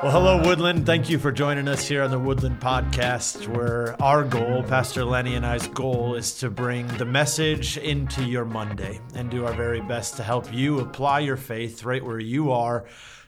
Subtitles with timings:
[0.00, 0.86] Well, hello, Woodland.
[0.86, 5.34] Thank you for joining us here on the Woodland Podcast, where our goal, Pastor Lenny
[5.34, 9.80] and I's goal, is to bring the message into your Monday and do our very
[9.80, 12.84] best to help you apply your faith right where you are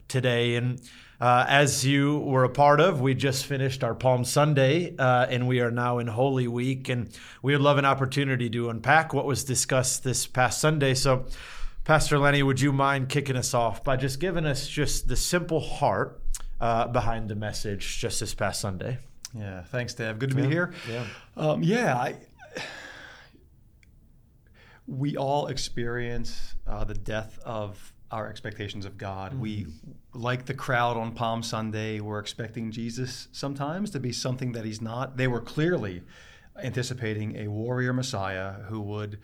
[0.07, 0.55] today.
[0.55, 0.81] And
[1.21, 5.49] uh, as you were a part of, we just finished our Palm Sunday, uh, and
[5.49, 6.89] we are now in Holy Week.
[6.89, 7.11] And
[7.43, 10.95] we would love an opportunity to unpack what was discussed this past Sunday.
[10.95, 11.27] So,
[11.83, 15.59] Pastor Lenny, would you mind kicking us off by just giving us just the simple
[15.59, 16.20] heart
[16.61, 18.99] uh, behind the message just this past Sunday?
[19.37, 20.19] Yeah, thanks, Dave.
[20.19, 20.73] Good to be here.
[20.91, 21.05] Yeah.
[21.37, 22.17] Um, yeah, I,
[24.87, 29.33] we all experience uh, the death of our expectations of God.
[29.33, 29.41] Mm-hmm.
[29.41, 29.67] We,
[30.15, 34.83] like the crowd on Palm Sunday, were expecting Jesus sometimes to be something that he's
[34.83, 35.17] not.
[35.17, 36.03] They were clearly
[36.61, 39.21] anticipating a warrior Messiah who would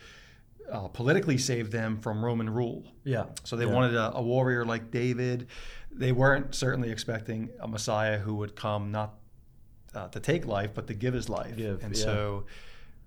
[0.71, 2.85] uh, politically save them from Roman rule.
[3.05, 3.27] Yeah.
[3.45, 3.73] So they yeah.
[3.73, 5.49] wanted a, a, warrior like David.
[5.91, 9.15] They weren't certainly expecting a Messiah who would come not
[9.95, 11.57] uh, to take life, but to give his life.
[11.57, 12.05] Give, and yeah.
[12.05, 12.45] so,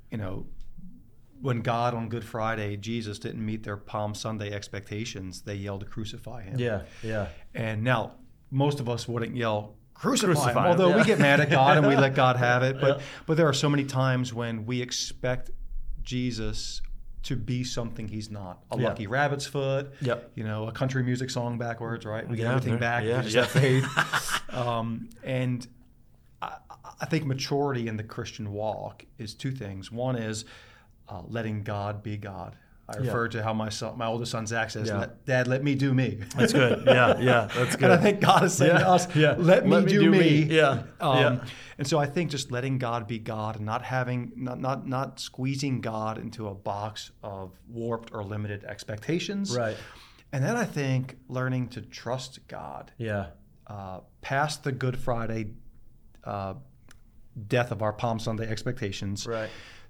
[0.09, 0.45] you know,
[1.41, 5.85] when God on Good Friday, Jesus didn't meet their Palm Sunday expectations, they yelled to
[5.85, 6.59] crucify him.
[6.59, 7.27] Yeah, yeah.
[7.53, 8.13] And now,
[8.51, 10.97] most of us wouldn't yell, crucify, Crucify him, him, although yeah.
[10.97, 12.77] we get mad at God and we let God have it.
[12.81, 13.03] But Yeah.
[13.25, 15.51] but there are so many times when we expect
[16.01, 16.81] Jesus
[17.23, 18.63] to be something he's not.
[18.71, 18.87] A Yeah.
[18.89, 19.93] lucky rabbit's foot.
[20.01, 20.31] Yep.
[20.35, 22.27] You know, a country music song backwards, right?
[22.27, 23.03] We get Yeah, everything back.
[23.03, 23.61] yeah, we just yeah.
[23.61, 24.53] faith.
[24.53, 25.67] um, and
[26.41, 26.55] I,
[27.01, 29.91] I think maturity in the Christian walk is two things.
[29.91, 30.45] One is
[31.09, 32.55] uh, letting God be God.
[32.89, 33.05] I Yeah.
[33.07, 34.99] refer to how my son, my oldest son Zach says, Yeah.
[34.99, 36.83] let, "Dad, let me do me." That's good.
[36.87, 37.47] Yeah, yeah.
[37.55, 37.91] That's good.
[37.91, 39.35] And I think God is saying Yeah, to us, yeah.
[39.37, 40.43] let me, do, me.
[40.43, 41.45] Yeah, Um, yeah.
[41.77, 45.19] And so I think just letting God be God and not having, not, not, not
[45.19, 49.55] squeezing God into a box of warped or limited expectations.
[49.55, 49.77] Right.
[50.33, 53.27] And then I think learning to trust God Yeah.
[53.67, 55.51] uh, past the Good Friday
[56.23, 56.55] uh,
[57.47, 59.49] death of our Palm Sunday expectations Right.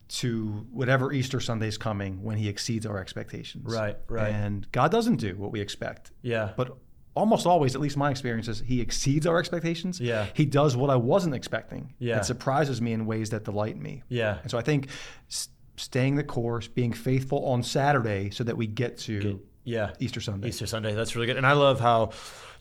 [0.10, 3.72] To whatever Easter Sunday's coming when he exceeds our expectations.
[3.74, 4.34] Right, right.
[4.34, 6.12] And God doesn't do what we expect.
[6.22, 6.52] Yeah.
[6.58, 6.78] But
[7.16, 10.00] almost always, at least my experience is, he exceeds our expectations.
[10.00, 10.26] Yeah.
[10.34, 11.94] He does what I wasn't expecting.
[12.00, 12.18] Yeah.
[12.20, 14.04] It surprises me in ways that delight me.
[14.10, 14.40] Yeah.
[14.42, 14.90] And so I think
[15.30, 19.92] s- staying the course, being faithful on Saturday so that we get to Yeah.
[20.00, 20.48] Easter Sunday.
[20.50, 20.94] Easter Sunday.
[20.96, 21.38] That's really good.
[21.38, 22.12] And I love how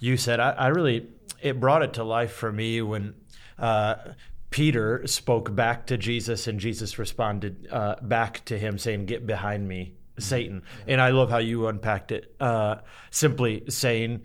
[0.01, 1.07] you said, I, I really,
[1.41, 3.15] it brought it to life for me when
[3.59, 3.95] uh,
[4.51, 9.69] Peter spoke back to Jesus and Jesus responded uh, back to him saying, Get behind
[9.69, 10.63] me, Satan.
[10.87, 12.77] And I love how you unpacked it, uh,
[13.11, 14.25] simply saying,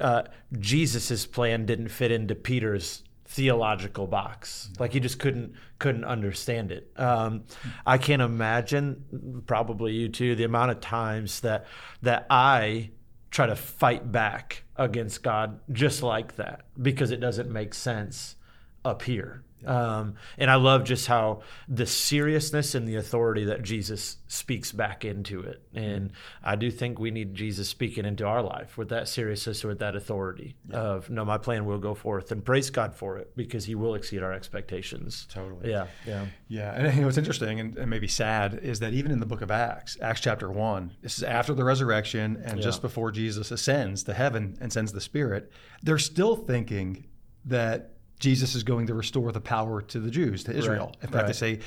[0.00, 0.24] uh,
[0.58, 4.70] Jesus's plan didn't fit into Peter's theological box.
[4.78, 6.92] Like he just couldn't couldn't understand it.
[6.96, 7.44] Um,
[7.86, 11.66] I can't imagine, probably you too, the amount of times that
[12.02, 12.90] that I
[13.30, 18.36] try to fight back against God just like that because it doesn't make sense
[18.84, 19.42] up here.
[19.66, 25.06] Um, and I love just how the seriousness and the authority that Jesus speaks back
[25.06, 25.62] into it.
[25.74, 26.12] And
[26.42, 29.78] I do think we need Jesus speaking into our life with that seriousness, or with
[29.78, 33.64] that authority of, no, my plan will go forth and praise God for it because
[33.64, 35.26] he will exceed our expectations.
[35.30, 35.70] Totally.
[35.70, 35.86] Yeah.
[36.06, 36.26] Yeah.
[36.48, 39.26] Yeah, and you know what's interesting and, and maybe sad is that even in the
[39.26, 43.50] book of Acts, Acts chapter one, this is after the resurrection and just before Jesus
[43.50, 45.50] ascends to heaven and sends the Spirit,
[45.82, 47.06] they're still thinking
[47.46, 50.86] that Jesus is going to restore the power to the Jews, to Israel.
[50.86, 51.58] Right, In fact, they say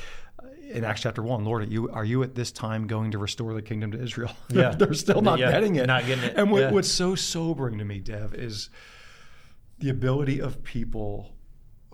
[0.42, 3.18] uh, in Acts chapter one, Lord, are you, are you at this time going to
[3.18, 4.32] restore the kingdom to Israel?
[4.50, 4.70] Yeah.
[4.70, 5.86] they're still not Yeah, getting it.
[5.86, 6.34] not getting it.
[6.36, 6.70] And what, Yeah.
[6.72, 8.70] what's so sobering to me, Dev, is
[9.78, 11.32] the ability of people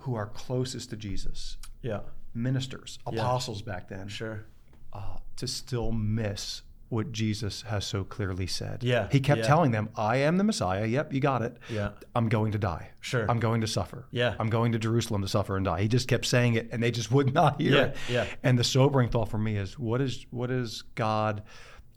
[0.01, 2.01] who are closest to Jesus, Yeah.
[2.33, 3.21] ministers, Yeah.
[3.21, 4.45] apostles back then, Sure.
[4.93, 8.83] uh, to still miss what Jesus has so clearly said.
[8.85, 9.47] Yeah, He kept yeah.
[9.47, 10.87] telling them, I am the Messiah.
[10.87, 11.57] Yep, you got it.
[11.71, 11.91] Yeah.
[12.15, 12.91] I'm going to die.
[13.01, 13.29] Sure.
[13.29, 14.07] I'm going to suffer.
[14.11, 14.35] Yeah.
[14.39, 15.83] I'm going to Jerusalem to suffer and die.
[15.83, 17.97] He just kept saying it and they just would not hear Yeah, it.
[18.09, 18.27] yeah.
[18.43, 21.43] And the sobering thought for me is what is what is God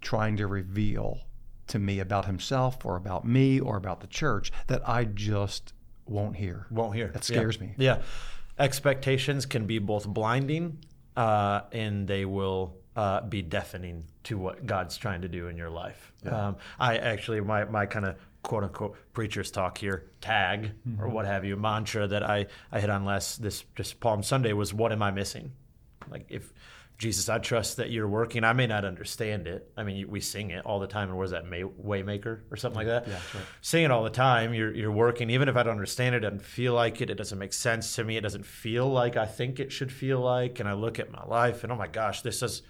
[0.01, 1.19] trying to reveal
[1.67, 5.73] to me about himself or about me or about the church that I just
[6.05, 6.65] won't hear?
[6.71, 7.07] Won't hear.
[7.09, 7.35] That Yeah.
[7.37, 7.73] scares me.
[7.77, 8.01] Yeah.
[8.57, 10.79] Expectations can be both blinding
[11.15, 15.69] uh, and they will uh, be deafening to what God's trying to do in your
[15.69, 16.11] life.
[16.25, 21.25] Um, I actually, my, my kind of quote unquote preacher's talk here, tag or what
[21.25, 24.91] have you, mantra that I, I hit on last this just Palm Sunday was what
[24.91, 25.51] am I missing?
[26.09, 26.51] Like if
[26.97, 28.43] Jesus, I trust that you're working.
[28.43, 29.71] I may not understand it.
[29.77, 31.09] I mean, we sing it all the time.
[31.09, 33.07] And what is that, May, Waymaker or something like that?
[33.07, 33.43] Yeah, right.
[33.61, 34.55] Sing it all the time.
[34.55, 35.29] You're, you're working.
[35.29, 37.11] Even if I don't understand it, it doesn't feel like it.
[37.11, 38.17] It doesn't make sense to me.
[38.17, 40.59] It doesn't feel like I think it should feel like.
[40.59, 42.63] And I look at my life and, oh my gosh, this is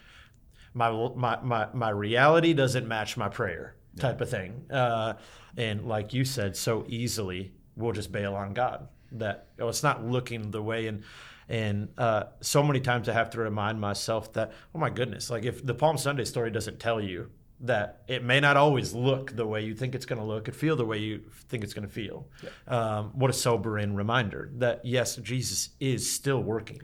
[0.77, 4.65] my, my, my, my reality doesn't match my prayer type of thing.
[4.69, 5.13] Uh,
[5.57, 8.88] and like you said, so easily we'll just bail on God.
[9.13, 11.03] That oh, it's not looking the way and
[11.50, 15.45] and uh, so many times I have to remind myself that oh my goodness, like
[15.45, 17.31] if the Palm Sunday story doesn't tell you
[17.62, 20.56] that it may not always look the way you think it's going to look and
[20.56, 22.27] feel the way you think it's going to feel.
[22.44, 22.50] Yeah.
[22.68, 26.81] Um, what a sobering reminder that yes, Jesus is still working.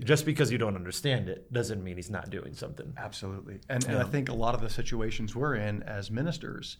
[0.00, 2.92] Just because you don't understand it doesn't mean he's not doing something.
[2.96, 3.60] Absolutely.
[3.68, 6.78] And, and I think a lot of the situations we're in as ministers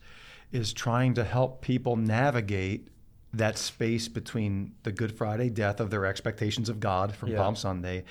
[0.51, 2.89] is trying to help people navigate
[3.33, 7.37] that space between the Good Friday death of their expectations of God from yeah.
[7.37, 8.03] Palm Sunday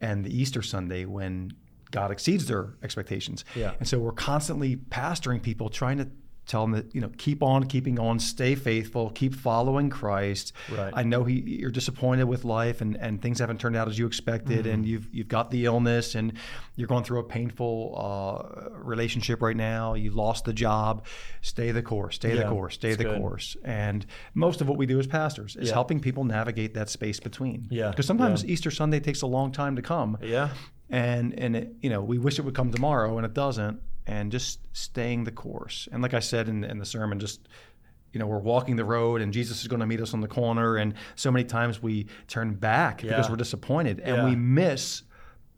[0.00, 1.52] and the Easter Sunday when
[1.90, 3.44] God exceeds their expectations.
[3.54, 3.72] Yeah.
[3.78, 6.08] And so we're constantly pastoring people, trying to
[6.50, 10.92] tell them that you know keep on keeping on stay faithful keep following christ right.
[10.96, 14.04] i know he you're disappointed with life and and things haven't turned out as you
[14.04, 14.74] expected mm-hmm.
[14.74, 16.32] and you've you've got the illness and
[16.74, 21.06] you're going through a painful uh, relationship right now you lost the job
[21.40, 23.20] stay the course stay yeah, the course stay the good.
[23.20, 24.04] course and
[24.34, 25.74] most of what we do as pastors is yeah.
[25.74, 28.50] helping people navigate that space between yeah because sometimes yeah.
[28.50, 30.48] easter sunday takes a long time to come yeah
[30.90, 34.32] and and it, you know we wish it would come tomorrow and it doesn't and
[34.32, 35.88] just staying the course.
[35.92, 37.48] And like I said in, in the sermon, just
[38.12, 40.26] you know, we're walking the road and Jesus is going to meet us on the
[40.26, 40.76] corner.
[40.76, 43.10] And so many times we turn back yeah.
[43.10, 44.24] because we're disappointed and yeah.
[44.24, 45.04] we miss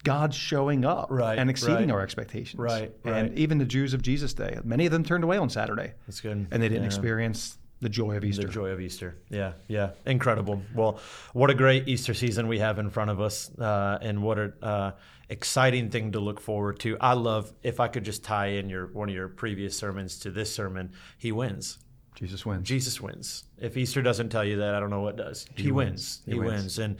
[0.04, 1.90] God showing up right, and exceeding right.
[1.92, 2.60] our expectations.
[2.60, 3.14] Right, right.
[3.14, 5.94] And even the Jews of Jesus' day, many of them turned away on Saturday.
[6.06, 6.46] That's good.
[6.50, 6.88] And they didn't yeah.
[6.88, 8.46] experience the joy of Easter.
[8.46, 9.16] The joy of Easter.
[9.28, 9.90] Yeah, yeah.
[10.06, 10.62] Incredible.
[10.74, 11.00] Well,
[11.34, 13.50] what a great Easter season we have in front of us.
[13.58, 14.92] Uh, and what an Uh,
[15.28, 16.96] exciting thing to look forward to.
[17.00, 20.30] I love if I could just tie in your one of your previous sermons to
[20.30, 20.92] this sermon.
[21.18, 21.78] He wins.
[22.14, 22.68] Jesus wins.
[22.68, 23.44] Jesus wins.
[23.58, 25.46] If Easter doesn't tell you that, I don't know what does.
[25.56, 25.90] He, he wins.
[25.90, 26.22] wins.
[26.26, 26.50] He, he wins.
[26.50, 26.78] wins.
[26.78, 26.96] And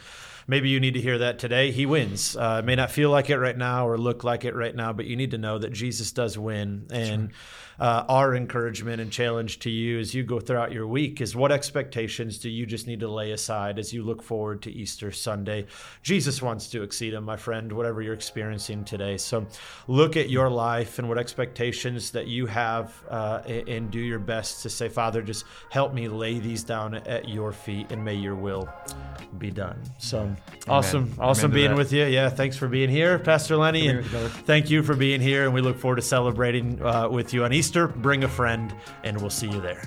[0.46, 1.70] maybe you need to hear that today.
[1.70, 2.36] He wins.
[2.36, 4.92] Uh, it may not feel like it right now or look like it right now,
[4.92, 6.86] but you need to know that Jesus does win.
[6.90, 7.30] And
[7.80, 11.50] uh, our encouragement and challenge to you as you go throughout your week is what
[11.50, 15.66] expectations do you just need to lay aside as you look forward to Easter Sunday?
[16.02, 19.16] Jesus wants to exceed them, my friend, whatever you're experiencing today.
[19.16, 19.46] So
[19.88, 24.62] look at your life and what expectations that you have uh, and do your best
[24.62, 28.36] to say, Father, just help me lay these down at your feet and may your
[28.36, 28.68] will
[29.36, 29.76] be done.
[29.98, 30.36] So Amen.
[30.68, 31.12] awesome.
[31.18, 32.04] Awesome Amen being with you.
[32.04, 32.28] Yeah.
[32.28, 33.88] Thanks for being here, Pastor Lenny.
[33.88, 35.44] and thank you for being here.
[35.44, 37.88] And we look forward to celebrating uh, with you on Easter.
[37.88, 38.72] Bring a friend,
[39.02, 39.82] and we'll see you there.